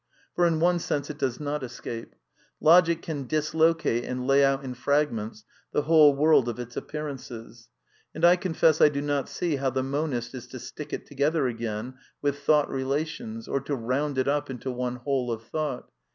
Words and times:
For, 0.33 0.47
in 0.47 0.59
one 0.59 0.79
sense, 0.79 1.11
it 1.11 1.19
does 1.19 1.39
not 1.39 1.61
escape. 1.61 2.15
Logic 2.59 2.99
can 3.03 3.27
dislocate 3.27 4.03
and 4.03 4.25
lay 4.25 4.43
out 4.43 4.63
in 4.63 4.73
fragments 4.73 5.43
the 5.73 5.83
whole 5.83 6.15
world 6.15 6.49
of 6.49 6.57
its 6.59 6.75
appearances; 6.75 7.69
and 8.15 8.25
I 8.25 8.35
confess 8.35 8.81
I 8.81 8.89
do 8.89 9.03
not 9.03 9.29
see 9.29 9.57
how 9.57 9.69
the 9.69 9.83
monist 9.83 10.33
is 10.33 10.47
to 10.47 10.59
stick 10.59 10.91
it 10.91 11.05
together 11.05 11.45
again 11.45 11.99
with 12.19 12.39
thought 12.39 12.67
relations, 12.67 13.47
or 13.47 13.61
to 13.61 13.75
round 13.75 14.17
it 14.17 14.27
up 14.27 14.49
into 14.49 14.71
one 14.71 14.95
whole 14.95 15.31
of 15.31 15.43
Thought. 15.43 15.91